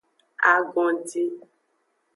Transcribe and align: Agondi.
Agondi. 0.51 1.23